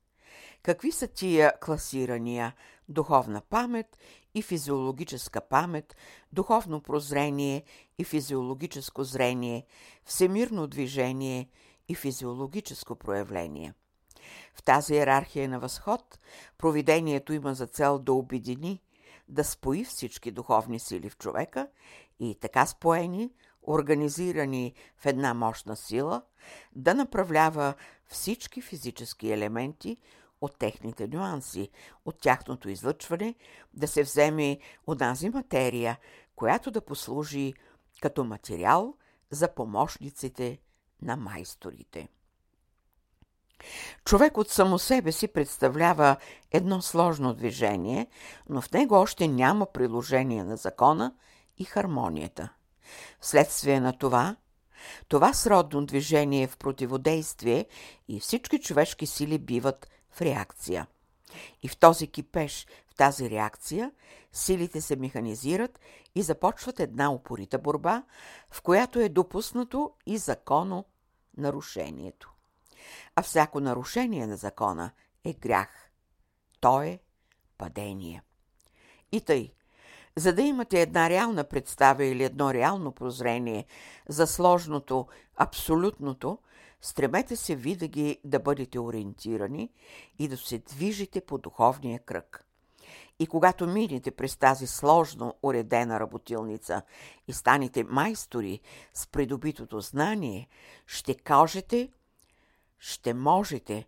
Какви 0.64 0.92
са 0.92 1.08
тия 1.08 1.60
класирания 1.60 2.56
духовна 2.90 3.42
памет 3.42 3.98
и 4.34 4.42
физиологическа 4.42 5.42
памет, 5.42 5.96
духовно 6.32 6.82
прозрение 6.82 7.64
и 7.98 8.04
физиологическо 8.04 9.04
зрение, 9.04 9.66
всемирно 10.06 10.68
движение 10.68 11.50
и 11.88 11.96
физиологическо 11.96 12.96
проявление. 12.96 13.74
В 14.54 14.64
тази 14.64 14.94
иерархия 14.94 15.50
на 15.50 15.60
възход 15.60 16.20
провидението 16.58 17.34
има 17.34 17.54
за 17.54 17.68
цел 17.68 18.00
да 18.00 18.14
обедини, 18.14 18.82
да 19.28 19.44
спои 19.44 19.86
всички 19.86 20.32
духовни 20.32 20.80
сили 20.80 21.10
в 21.10 21.18
човека 21.18 21.68
и 22.20 22.36
така 22.42 22.66
споени, 22.66 23.32
организирани 23.68 24.74
в 24.98 25.06
една 25.06 25.34
мощна 25.34 25.76
сила, 25.76 26.22
да 26.76 26.94
направлява 26.94 27.74
всички 28.08 28.62
физически 28.62 29.32
елементи 29.32 29.98
от 30.42 30.58
техните 30.58 31.08
нюанси, 31.08 31.70
от 32.06 32.22
тяхното 32.22 32.70
излъчване, 32.70 33.36
да 33.74 33.88
се 33.88 34.04
вземе 34.04 34.60
онази 34.88 35.30
материя, 35.30 35.98
която 36.36 36.72
да 36.72 36.82
послужи 36.82 37.54
като 38.02 38.24
материал 38.24 38.94
за 39.32 39.54
помощниците 39.54 40.60
на 41.02 41.16
майсторите. 41.16 42.10
Човек 44.06 44.38
от 44.38 44.50
само 44.50 44.80
себе 44.80 45.12
си 45.12 45.28
представлява 45.28 46.16
едно 46.52 46.82
сложно 46.82 47.34
движение, 47.34 48.08
но 48.50 48.62
в 48.62 48.72
него 48.72 48.96
още 48.96 49.28
няма 49.28 49.66
приложение 49.66 50.44
на 50.44 50.58
закона 50.58 51.16
и 51.58 51.66
хармонията. 51.66 52.50
Вследствие 53.20 53.80
на 53.80 53.98
това, 53.98 54.36
това 55.08 55.34
сродно 55.34 55.86
движение 55.86 56.44
е 56.44 56.48
в 56.48 56.58
противодействие 56.58 57.66
и 58.08 58.20
всички 58.20 58.60
човешки 58.60 59.06
сили 59.06 59.38
биват 59.38 59.90
в 60.20 60.22
реакция. 60.22 60.88
И 61.64 61.68
в 61.68 61.78
този 61.78 62.08
кипеш, 62.08 62.68
в 62.92 62.96
тази 62.96 63.30
реакция, 63.30 63.92
силите 64.34 64.82
се 64.82 64.96
механизират 64.96 65.80
и 66.16 66.22
започват 66.22 66.80
една 66.80 67.12
упорита 67.12 67.60
борба, 67.60 68.04
в 68.52 68.62
която 68.62 69.00
е 69.00 69.10
допуснато 69.10 69.92
и 70.06 70.18
законо 70.18 70.86
нарушението. 71.38 72.34
А 73.16 73.22
всяко 73.22 73.60
нарушение 73.60 74.28
на 74.28 74.38
закона 74.38 74.92
е 75.24 75.34
грях. 75.34 75.92
То 76.60 76.82
е 76.82 77.00
падение. 77.58 78.24
И 79.12 79.22
тъй, 79.22 79.54
за 80.16 80.34
да 80.34 80.42
имате 80.42 80.82
една 80.82 81.10
реална 81.10 81.44
представа 81.44 82.06
или 82.06 82.24
едно 82.24 82.54
реално 82.54 82.92
прозрение 82.92 83.66
за 84.10 84.28
сложното, 84.28 85.08
абсолютното, 85.36 86.40
Стремете 86.82 87.36
се 87.36 87.56
винаги 87.56 88.20
да 88.24 88.40
бъдете 88.40 88.80
ориентирани 88.80 89.72
и 90.20 90.28
да 90.28 90.38
се 90.38 90.58
движите 90.58 91.22
по 91.22 91.38
духовния 91.38 92.00
кръг. 92.00 92.46
И 93.20 93.28
когато 93.28 93.68
минете 93.68 94.12
през 94.12 94.38
тази 94.38 94.68
сложно 94.68 95.36
уредена 95.44 96.00
работилница 96.00 96.82
и 97.28 97.34
станете 97.34 97.84
майстори 97.84 98.60
с 98.94 99.08
придобитото 99.08 99.80
знание, 99.80 100.48
ще 100.86 101.14
кажете, 101.16 101.90
ще 102.80 103.14
можете 103.14 103.88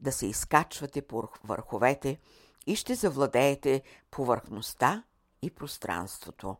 да 0.00 0.12
се 0.12 0.26
изкачвате 0.26 1.02
по 1.02 1.28
върховете 1.44 2.18
и 2.66 2.76
ще 2.76 2.94
завладеете 2.94 3.82
повърхността 4.10 5.04
и 5.42 5.50
пространството. 5.50 6.56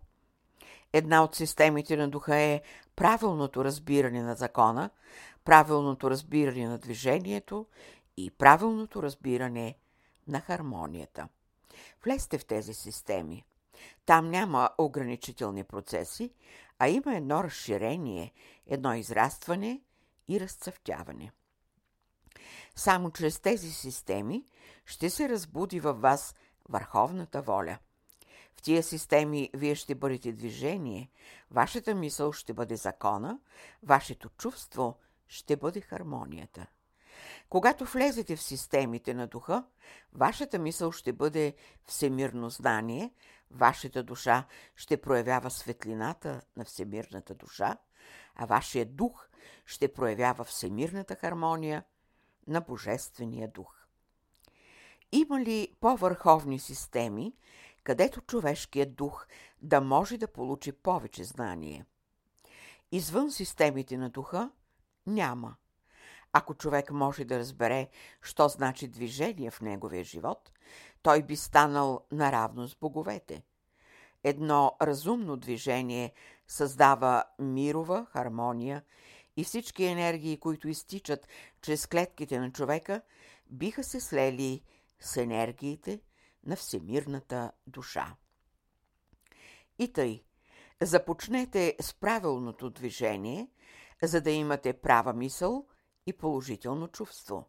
Една 0.92 1.24
от 1.24 1.34
системите 1.34 1.96
на 1.96 2.08
духа 2.08 2.36
е 2.36 2.62
правилното 2.96 3.64
разбиране 3.64 4.22
на 4.22 4.34
закона, 4.34 4.90
правилното 5.44 6.10
разбиране 6.10 6.68
на 6.68 6.78
движението 6.78 7.66
и 8.16 8.30
правилното 8.30 9.02
разбиране 9.02 9.76
на 10.28 10.40
хармонията. 10.40 11.28
Влезте 12.04 12.38
в 12.38 12.44
тези 12.44 12.74
системи. 12.74 13.44
Там 14.06 14.30
няма 14.30 14.70
ограничителни 14.78 15.64
процеси, 15.64 16.34
а 16.78 16.88
има 16.88 17.16
едно 17.16 17.44
разширение, 17.44 18.32
едно 18.66 18.94
израстване 18.94 19.80
и 20.28 20.40
разцъфтяване. 20.40 21.32
Само 22.76 23.10
чрез 23.10 23.40
тези 23.40 23.72
системи 23.72 24.44
ще 24.86 25.10
се 25.10 25.28
разбуди 25.28 25.80
във 25.80 26.00
вас 26.00 26.34
върховната 26.68 27.42
воля. 27.42 27.78
В 28.56 28.62
тия 28.62 28.82
системи 28.82 29.50
вие 29.54 29.74
ще 29.74 29.94
бъдете 29.94 30.32
движение, 30.32 31.10
вашата 31.50 31.94
мисъл 31.94 32.32
ще 32.32 32.52
бъде 32.52 32.76
закона, 32.76 33.38
вашето 33.82 34.28
чувство 34.28 34.96
ще 35.28 35.56
бъде 35.56 35.80
хармонията. 35.80 36.66
Когато 37.48 37.84
влезете 37.84 38.36
в 38.36 38.42
системите 38.42 39.14
на 39.14 39.26
духа, 39.26 39.64
вашата 40.12 40.58
мисъл 40.58 40.92
ще 40.92 41.12
бъде 41.12 41.54
всемирно 41.84 42.50
знание, 42.50 43.12
вашата 43.50 44.02
душа 44.02 44.46
ще 44.76 45.00
проявява 45.00 45.50
светлината 45.50 46.40
на 46.56 46.64
всемирната 46.64 47.34
душа, 47.34 47.76
а 48.34 48.46
вашия 48.46 48.86
дух 48.86 49.28
ще 49.66 49.92
проявява 49.92 50.44
всемирната 50.44 51.14
хармония 51.14 51.84
на 52.46 52.60
Божествения 52.60 53.48
дух. 53.48 53.86
Има 55.12 55.40
ли 55.40 55.76
по-върховни 55.80 56.58
системи, 56.58 57.34
където 57.84 58.20
човешкият 58.20 58.94
дух 58.94 59.26
да 59.62 59.80
може 59.80 60.18
да 60.18 60.28
получи 60.28 60.72
повече 60.72 61.24
знание? 61.24 61.86
Извън 62.92 63.32
системите 63.32 63.96
на 63.96 64.10
духа 64.10 64.50
няма– 65.06 65.56
ако 66.36 66.54
човек 66.54 66.90
може 66.90 67.24
да 67.24 67.38
разбере, 67.38 67.88
що 68.22 68.48
значи 68.48 68.88
движение 68.88 69.50
в 69.50 69.60
неговия 69.60 70.04
живот, 70.04 70.52
той 71.02 71.22
би 71.22 71.36
станал 71.36 72.00
наравно 72.12 72.68
с 72.68 72.76
боговете. 72.76 73.42
Едно 74.24 74.76
разумно 74.82 75.36
движение 75.36 76.12
създава 76.48 77.24
мирова 77.38 78.06
хармония 78.10 78.82
и 79.36 79.44
всички 79.44 79.84
енергии, 79.84 80.40
които 80.40 80.68
изтичат 80.68 81.28
чрез 81.62 81.86
клетките 81.86 82.38
на 82.38 82.52
човека, 82.52 83.02
биха 83.50 83.84
се 83.84 84.00
слели 84.00 84.62
с 85.00 85.16
енергиите 85.16 86.00
на 86.46 86.56
всемирната 86.56 87.52
душа. 87.66 88.14
И 89.78 89.92
тъй, 89.92 90.24
започнете 90.82 91.76
с 91.80 91.94
правилното 91.94 92.70
движение, 92.70 93.48
за 94.02 94.20
да 94.20 94.30
имате 94.30 94.72
права 94.72 95.12
мисъл 95.12 95.66
и 96.06 96.12
положително 96.12 96.88
чувство. 96.88 97.44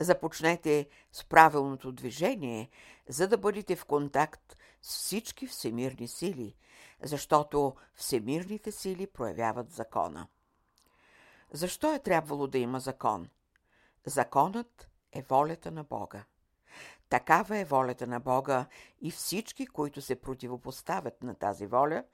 Започнете 0.00 0.88
с 1.12 1.24
правилното 1.24 1.92
движение, 1.92 2.70
за 3.08 3.28
да 3.28 3.38
бъдете 3.38 3.76
в 3.76 3.84
контакт 3.84 4.56
с 4.82 4.96
всички 4.96 5.46
всемирни 5.46 6.08
сили, 6.08 6.56
защото 7.02 7.76
всемирните 7.94 8.72
сили 8.72 9.06
проявяват 9.06 9.72
закона. 9.72 10.26
Защо 11.52 11.94
е 11.94 11.98
трябвало 11.98 12.46
да 12.46 12.58
има 12.58 12.80
закон? 12.80 13.28
Законът 14.06 14.88
е 15.12 15.22
волята 15.22 15.70
на 15.70 15.84
Бога. 15.84 16.24
Такава 17.08 17.58
е 17.58 17.64
волята 17.64 18.06
на 18.06 18.20
Бога 18.20 18.66
и 19.00 19.10
всички, 19.10 19.66
които 19.66 20.02
се 20.02 20.20
противопоставят 20.20 21.22
на 21.22 21.34
тази 21.34 21.66
воля, 21.66 22.04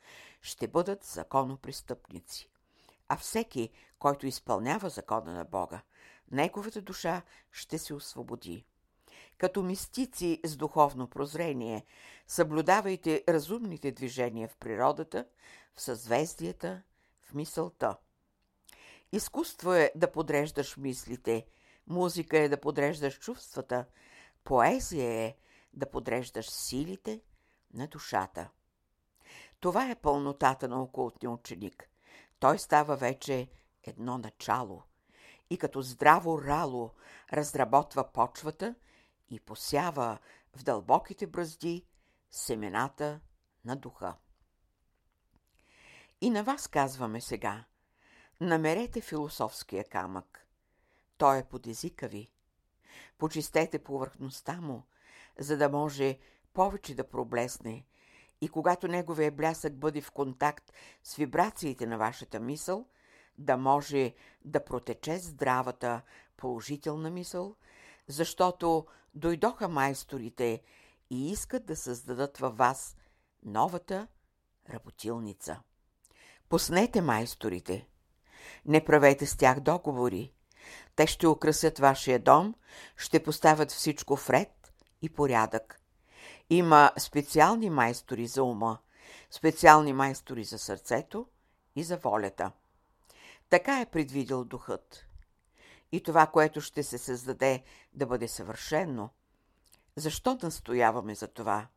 ще 0.41 0.69
бъдат 0.69 1.05
законопрестъпници 1.05 2.51
а 3.13 3.17
всеки, 3.17 3.71
който 3.99 4.27
изпълнява 4.27 4.91
закона 4.91 5.33
на 5.33 5.45
Бога, 5.45 5.83
неговата 6.31 6.83
душа 6.83 7.23
ще 7.53 7.79
се 7.79 7.95
освободи. 7.95 8.65
Като 9.39 9.63
мистици 9.63 10.41
с 10.45 10.57
духовно 10.57 11.09
прозрение, 11.09 11.85
съблюдавайте 12.27 13.25
разумните 13.29 13.93
движения 13.93 14.49
в 14.49 14.57
природата, 14.57 15.25
в 15.75 15.81
съзвездията, 15.81 16.83
в 17.23 17.35
мисълта. 17.35 17.97
Изкуство 19.13 19.75
е 19.75 19.93
да 19.95 20.13
подреждаш 20.13 20.77
мислите, 20.77 21.47
музика 21.87 22.39
е 22.39 22.49
да 22.49 22.61
подреждаш 22.61 23.19
чувствата, 23.19 23.85
поезия 24.45 25.13
е 25.13 25.37
да 25.73 25.91
подреждаш 25.91 26.51
силите 26.51 27.21
на 27.75 27.87
душата. 27.87 28.51
Това 29.61 29.91
е 29.91 29.95
пълнотата 29.95 30.69
на 30.69 30.83
окултния 30.83 31.31
ученик 31.31 31.90
той 32.41 32.59
става 32.59 32.97
вече 32.97 33.49
едно 33.83 34.19
начало 34.19 34.83
и 35.51 35.59
като 35.59 35.83
здраво 35.83 36.43
рало 36.43 36.91
разработва 37.33 38.13
почвата 38.13 38.75
и 39.31 39.41
посява 39.41 40.19
в 40.57 40.63
дълбоките 40.63 41.27
бръзди 41.27 41.87
семената 42.31 43.21
на 43.65 43.77
духа. 43.77 44.15
И 46.21 46.31
на 46.31 46.45
вас 46.45 46.69
казваме 46.69 47.21
сега, 47.21 47.65
намерете 48.41 49.01
философския 49.01 49.85
камък. 49.85 50.47
Той 51.19 51.39
е 51.39 51.45
под 51.45 51.67
езика 51.67 52.09
ви. 52.09 52.33
Почистете 53.19 53.79
повърхността 53.79 54.61
му, 54.61 54.87
за 55.39 55.57
да 55.57 55.69
може 55.69 56.19
повече 56.53 56.95
да 56.95 57.09
проблесне 57.09 57.87
и 58.41 58.49
когато 58.49 58.89
неговия 58.89 59.31
блясък 59.31 59.77
бъде 59.77 60.01
в 60.01 60.11
контакт 60.11 60.73
с 61.05 61.17
вибрациите 61.17 61.87
на 61.87 61.99
вашата 61.99 62.41
мисъл, 62.41 62.87
да 63.39 63.57
може 63.57 64.15
да 64.45 64.65
протече 64.65 65.19
здравата, 65.19 66.03
положителна 66.37 67.11
мисъл, 67.11 67.57
защото 68.09 68.87
дойдоха 69.15 69.69
майсторите 69.69 70.63
и 71.11 71.31
искат 71.31 71.67
да 71.67 71.77
създадат 71.77 72.39
във 72.39 72.57
вас 72.57 72.97
новата 73.43 74.09
работилница. 74.71 75.61
Поснете 76.49 77.01
майсторите. 77.01 77.87
Не 78.67 78.85
правете 78.85 79.27
с 79.27 79.37
тях 79.37 79.61
договори. 79.61 80.33
Те 80.97 81.07
ще 81.07 81.27
украсят 81.27 81.79
вашия 81.79 82.19
дом, 82.19 82.55
ще 82.97 83.23
поставят 83.23 83.71
всичко 83.71 84.17
в 84.17 84.31
ред 84.31 84.73
и 85.03 85.09
порядък. 85.09 85.80
Има 86.53 86.93
специални 86.99 87.71
майстори 87.71 88.27
за 88.27 88.45
ума, 88.45 88.79
специални 89.31 89.93
майстори 89.93 90.45
за 90.45 90.59
сърцето 90.59 91.27
и 91.77 91.85
за 91.85 91.97
волята. 91.97 92.53
Така 93.49 93.81
е 93.81 93.87
предвидил 93.87 94.45
духът. 94.45 95.07
И 95.93 96.03
това, 96.03 96.27
което 96.27 96.61
ще 96.61 96.83
се 96.83 96.99
създаде 96.99 97.63
да 97.93 98.07
бъде 98.07 98.29
съвършено, 98.29 99.11
защо 99.97 100.39
настояваме 100.43 101.15
за 101.15 101.29
това? 101.29 101.69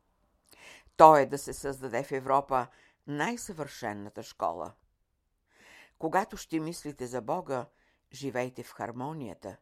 То 0.96 1.16
е 1.16 1.26
да 1.26 1.38
се 1.38 1.52
създаде 1.52 2.02
в 2.02 2.12
Европа 2.12 2.66
най-съвършенната 3.06 4.22
школа. 4.22 4.72
Когато 5.98 6.36
ще 6.36 6.60
мислите 6.60 7.06
за 7.06 7.20
Бога, 7.20 7.66
живейте 8.12 8.62
в 8.62 8.72
хармонията. 8.72 9.56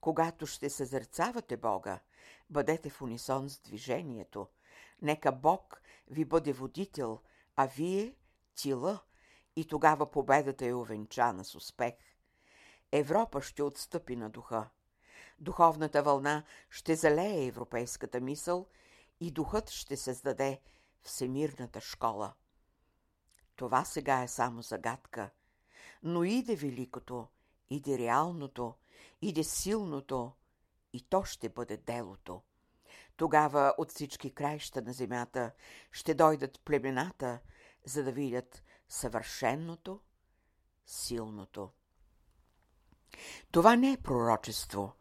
Когато 0.00 0.46
ще 0.46 0.70
съзерцавате 0.70 1.56
Бога, 1.56 2.00
бъдете 2.50 2.90
в 2.90 3.02
унисон 3.02 3.50
с 3.50 3.60
движението. 3.60 4.48
Нека 5.02 5.32
Бог 5.32 5.82
ви 6.08 6.24
бъде 6.24 6.52
водител, 6.52 7.20
а 7.56 7.66
вие– 7.66 8.14
тила, 8.54 9.00
и 9.56 9.66
тогава 9.66 10.10
победата 10.10 10.66
е 10.66 10.74
увенчана 10.74 11.44
с 11.44 11.54
успех. 11.54 11.94
Европа 12.92 13.42
ще 13.42 13.62
отстъпи 13.62 14.16
на 14.16 14.30
духа. 14.30 14.68
Духовната 15.38 16.02
вълна 16.02 16.44
ще 16.70 16.94
залее 16.94 17.46
европейската 17.46 18.20
мисъл 18.20 18.66
и 19.20 19.30
духът 19.30 19.70
ще 19.70 19.96
създаде 19.96 20.60
всемирната 21.02 21.80
школа. 21.80 22.34
Това 23.56 23.84
сега 23.84 24.22
е 24.22 24.28
само 24.28 24.62
загадка, 24.62 25.30
но 26.02 26.24
иде 26.24 26.56
великото, 26.56 27.28
иде 27.70 27.98
реалното, 27.98 28.74
иде 29.22 29.44
силното– 29.44 30.32
и 30.96 31.00
то 31.00 31.24
ще 31.24 31.48
бъде 31.48 31.76
делото. 31.76 32.42
Тогава 33.16 33.74
от 33.78 33.90
всички 33.90 34.34
краища 34.34 34.82
на 34.82 34.92
земята 34.92 35.50
ще 35.92 36.14
дойдат 36.14 36.60
племената, 36.64 37.38
за 37.84 38.04
да 38.04 38.12
видят 38.12 38.62
съвършенното, 38.88 40.00
силното. 40.86 41.70
Това 43.50 43.76
не 43.76 43.92
е 43.92 43.96
пророчество, 43.96 44.92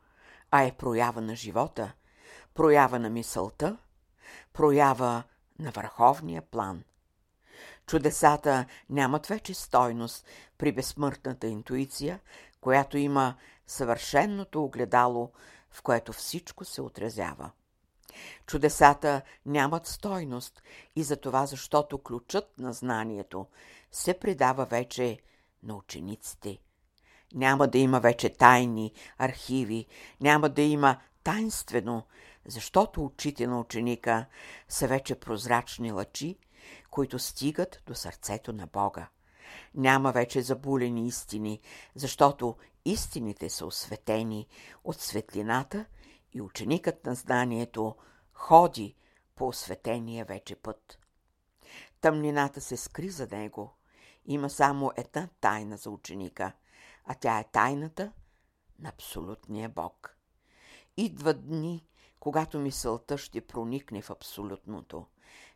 а 0.52 0.64
е 0.64 0.72
проява 0.72 1.22
на 1.22 1.36
живота, 1.36 1.94
проява 2.54 3.00
на 3.00 3.10
мисълта, 3.10 3.78
проява 4.54 5.24
на 5.60 5.72
върховния 5.72 6.42
план. 6.42 6.84
Чудесата 7.86 8.66
нямат 8.90 9.26
вече 9.26 9.54
стойност 9.54 10.26
при 10.58 10.72
безсмъртната 10.72 11.48
интуиция, 11.48 12.20
която 12.62 12.98
има 12.98 13.36
съвършенното 13.68 14.64
огледало, 14.64 15.32
в 15.76 15.82
което 15.82 16.14
всичко 16.14 16.66
се 16.66 16.82
отразява. 16.82 17.52
Чудесата 18.46 19.22
нямат 19.46 19.88
стойност 19.88 20.62
и 20.96 21.04
за 21.04 21.18
това, 21.18 21.46
защото 21.46 22.04
ключът 22.04 22.60
на 22.60 22.74
знанието 22.74 23.48
се 23.92 24.20
предава 24.20 24.66
вече 24.66 25.20
на 25.64 25.76
учениците. 25.76 26.58
Няма 27.34 27.68
да 27.68 27.78
има 27.78 28.00
вече 28.00 28.30
тайни, 28.30 28.94
архиви, 29.18 29.86
няма 30.22 30.50
да 30.50 30.62
има 30.62 31.02
тайнствено, 31.24 32.04
защото 32.46 33.06
очите 33.06 33.48
на 33.48 33.60
ученика 33.60 34.26
са 34.70 34.88
вече 34.88 35.16
прозрачни 35.16 35.92
лъчи, 35.92 36.38
които 36.92 37.20
стигат 37.20 37.82
до 37.86 37.96
сърцето 37.96 38.54
на 38.54 38.68
Бога. 38.68 39.08
Няма 39.76 40.12
вече 40.12 40.42
забулени 40.42 41.08
истини, 41.08 41.62
защото 41.96 42.56
истините 42.86 43.50
са 43.50 43.66
осветени 43.66 44.48
от 44.84 45.00
светлината 45.02 45.86
и 46.34 46.42
ученикът 46.42 47.06
на 47.06 47.16
знанието 47.16 47.96
ходи 48.34 48.96
по 49.36 49.48
осветения 49.48 50.26
вече 50.26 50.56
път. 50.56 51.00
Тъмнината 52.02 52.62
се 52.62 52.78
скри 52.78 53.10
за 53.10 53.28
него. 53.32 53.74
Има 54.26 54.50
само 54.50 54.92
една 54.98 55.30
тайна 55.42 55.78
за 55.78 55.90
ученика, 55.90 56.52
а 57.06 57.14
тя 57.14 57.40
е 57.40 57.52
тайната 57.52 58.12
на 58.80 58.90
абсолютния 58.90 59.70
Бог. 59.70 60.18
Идват 60.98 61.48
дни, 61.48 61.86
когато 62.20 62.60
мисълта 62.60 63.18
ще 63.18 63.42
проникне 63.42 64.02
в 64.02 64.10
абсолютното. 64.10 65.06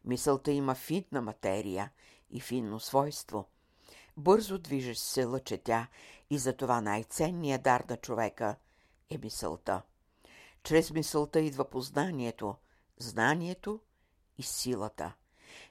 Мисълта 0.06 0.52
има 0.52 0.76
финна 0.76 1.22
материя 1.22 1.92
и 2.30 2.42
финно 2.42 2.80
свойство. 2.80 3.46
Бързо 4.20 4.58
движеш 4.58 4.98
се 4.98 5.26
лъче 5.26 5.58
тя 5.58 5.88
и 6.30 6.38
затова 6.38 6.82
най-ценният 6.82 7.64
дар 7.64 7.84
на 7.90 7.98
човека 7.98 8.56
е 9.10 9.18
мисълта. 9.18 9.82
Чрез 10.64 10.92
мисълта 10.92 11.40
идва 11.40 11.70
познанието, 11.70 12.56
знанието 12.98 13.80
и 14.38 14.44
силата. 14.44 15.14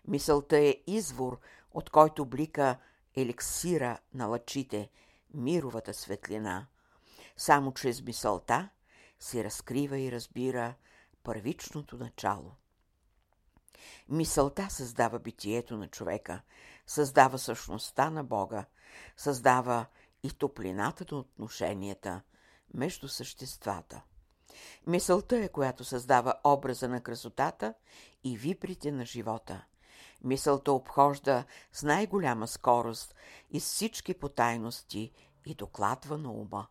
Мисълта 0.08 0.58
е 0.58 0.76
извор, 0.86 1.40
от 1.72 1.90
който 1.90 2.24
блика 2.24 2.78
еликсира 3.16 3.98
на 4.14 4.26
лъчите, 4.26 4.90
мировата 5.34 5.94
светлина. 5.94 6.66
Само 7.36 7.74
чрез 7.74 8.02
мисълта 8.02 8.68
се 9.20 9.44
разкрива 9.44 9.98
и 9.98 10.12
разбира 10.12 10.74
първичното 11.22 11.96
начало. 11.96 12.52
Мисълта 14.08 14.70
създава 14.70 15.18
битието 15.18 15.76
на 15.76 15.88
човека, 15.88 16.42
създава 16.88 17.38
същността 17.38 18.10
на 18.10 18.24
Бога, 18.24 18.64
създава 19.16 19.86
и 20.22 20.30
топлината 20.30 21.14
на 21.14 21.18
отношенията 21.18 22.22
между 22.74 23.08
съществата. 23.08 24.02
Мисълта 24.86 25.36
е, 25.36 25.48
която 25.48 25.84
създава 25.84 26.34
образа 26.44 26.88
на 26.88 27.00
красотата 27.00 27.74
и 28.24 28.36
виприте 28.36 28.92
на 28.92 29.06
живота. 29.06 29.64
Мисълта 30.24 30.72
обхожда 30.72 31.44
с 31.72 31.82
най-голяма 31.82 32.46
скорост 32.46 33.14
из 33.50 33.64
всички 33.64 34.14
потайности 34.14 35.12
и 35.46 35.54
докладва 35.54 36.18
на 36.18 36.32
ума. 36.32 36.66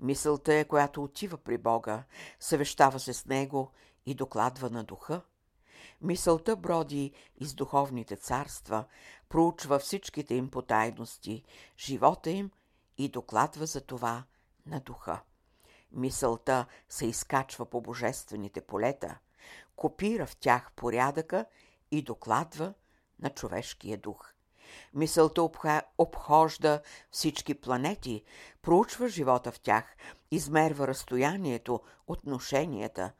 Мисълта 0.00 0.54
е, 0.54 0.64
която 0.64 1.04
отива 1.04 1.38
при 1.38 1.58
Бога, 1.58 2.04
съвещава 2.40 3.00
се 3.00 3.12
с 3.12 3.26
Него 3.26 3.70
и 4.06 4.14
докладва 4.14 4.70
на 4.70 4.84
духа. 4.84 5.20
Мисълта 6.02 6.56
броди 6.56 7.12
из 7.36 7.54
духовните 7.54 8.16
царства, 8.16 8.84
проучва 9.28 9.78
всичките 9.78 10.34
им 10.34 10.50
потайности, 10.50 11.44
живота 11.78 12.30
им 12.30 12.50
и 12.98 13.08
докладва 13.08 13.66
за 13.66 13.80
това 13.80 14.24
на 14.66 14.80
духа. 14.80 15.20
Мисълта 15.92 16.66
се 16.88 17.06
изкачва 17.06 17.66
по 17.66 17.80
божествените 17.80 18.60
полета, 18.60 19.18
копира 19.76 20.26
в 20.26 20.36
тях 20.36 20.72
порядъка 20.76 21.46
и 21.90 22.02
докладва 22.02 22.74
на 23.18 23.30
човешкия 23.30 23.98
дух. 23.98 24.32
Мисълта 24.94 25.48
обхожда 25.98 26.82
всички 27.10 27.54
планети, 27.54 28.24
проучва 28.62 29.08
живота 29.08 29.52
в 29.52 29.60
тях, 29.60 29.96
измерва 30.30 30.86
разстоянието, 30.86 31.80
отношенията, 32.06 33.12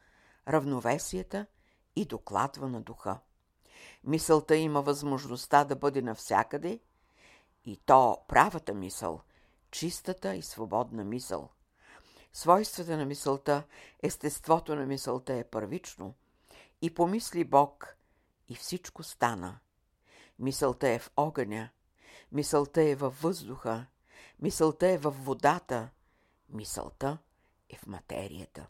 равновесията 0.48 1.46
и 1.96 2.04
докладва 2.04 2.68
на 2.68 2.80
духа. 2.80 3.18
Мисълта 4.04 4.56
има 4.56 4.82
възможността 4.82 5.64
да 5.64 5.76
бъде 5.76 6.02
навсякъде 6.02 6.80
и 7.64 7.76
то 7.76 8.18
правата 8.28 8.74
мисъл, 8.74 9.20
чистата 9.70 10.34
и 10.34 10.42
свободна 10.42 11.04
мисъл. 11.04 11.50
Свойствата 12.32 12.96
на 12.96 13.04
мисълта, 13.04 13.62
естеството 14.02 14.76
на 14.76 14.86
мисълта 14.86 15.34
е 15.34 15.44
първично 15.44 16.14
и 16.82 16.94
помисли 16.94 17.44
Бог 17.44 17.96
и 18.48 18.54
всичко 18.54 19.02
стана. 19.02 19.58
Мисълта 20.38 20.88
е 20.88 20.98
в 20.98 21.10
огъня, 21.16 21.70
мисълта 22.32 22.82
е 22.82 22.94
във 22.94 23.22
въздуха, 23.22 23.86
мисълта 24.40 24.88
е 24.88 24.98
във 24.98 25.24
водата, 25.24 25.90
мисълта 26.48 27.18
е 27.68 27.76
в 27.76 27.86
материята. 27.86 28.66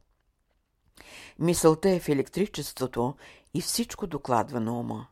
Мисълта 1.38 1.90
е 1.90 2.00
в 2.00 2.09
електричеството 2.09 3.14
и 3.55 3.61
всичко 3.61 4.07
докладва 4.07 4.61
на 4.61 4.81
ума. 4.81 5.07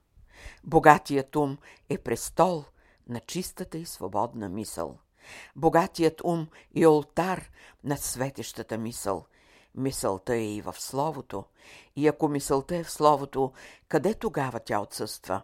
Богатият 0.65 1.37
ум 1.37 1.59
е 1.89 1.99
престол 1.99 2.65
на 3.09 3.21
чистата 3.21 3.79
и 3.79 3.87
свободна 3.87 4.49
мисъл. 4.49 4.99
Богатият 5.57 6.21
ум 6.25 6.49
е 6.77 6.87
олтар 6.87 7.51
на 7.85 7.97
светещата 7.97 8.79
мисъл. 8.79 9.27
Мисълта 9.75 10.35
е 10.35 10.55
и 10.55 10.63
в 10.63 10.75
Словото. 10.79 11.45
И 11.97 12.09
ако 12.09 12.29
мисълта 12.29 12.77
е 12.77 12.85
в 12.85 12.91
Словото, 12.91 13.53
къде 13.89 14.15
тогава 14.15 14.61
тя 14.61 14.81
отсъства? 14.81 15.43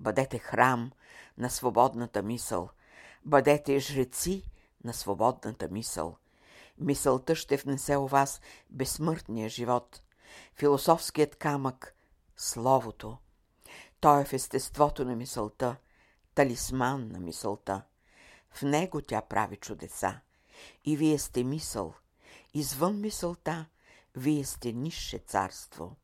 Бъдете 0.00 0.38
храм 0.38 0.92
на 1.38 1.50
свободната 1.50 2.22
мисъл. 2.22 2.68
Бъдете 3.24 3.78
жреци 3.78 4.42
на 4.84 4.94
свободната 4.94 5.68
мисъл. 5.68 6.16
Мисълта 6.78 7.36
ще 7.36 7.56
внесе 7.56 7.96
у 7.96 8.06
вас 8.06 8.40
безсмъртния 8.70 9.48
живот. 9.48 10.02
Философският 10.54 11.36
камък– 11.36 11.94
Словото. 12.36 13.18
Той 14.00 14.22
е 14.22 14.24
в 14.24 14.32
естеството 14.32 15.04
на 15.04 15.16
мисълта, 15.16 15.76
талисман 16.34 17.08
на 17.08 17.20
мисълта. 17.20 17.82
В 18.50 18.62
него 18.62 19.00
тя 19.02 19.20
прави 19.20 19.56
чудеса. 19.56 20.20
И 20.84 20.96
вие 20.96 21.18
сте 21.18 21.44
мисъл. 21.44 21.94
Извън 22.54 23.00
мисълта, 23.00 23.66
вие 24.16 24.44
сте 24.44 24.72
нише 24.72 25.18
царство. 25.18 25.96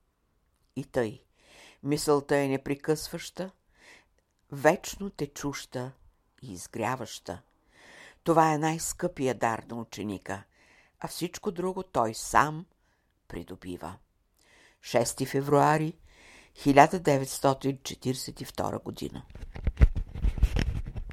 И 0.76 0.85
тъй. 0.85 1.24
Мисълта 1.82 2.37
е 2.37 2.48
непрекъсваща, 2.48 3.50
вечно 4.52 5.11
течуща 5.11 5.92
и 6.42 6.52
изгряваща. 6.52 7.42
Това 8.24 8.52
е 8.52 8.58
най-скъпия 8.58 9.35
дар 9.35 9.64
на 9.70 9.76
ученика, 9.76 10.44
а 11.03 11.09
всичко 11.09 11.51
друго 11.51 11.83
той 11.83 12.15
сам 12.15 12.67
придобива. 13.29 13.95
6 14.83 15.27
февруари 15.27 15.93
1942 16.59 18.83
година 18.83 19.23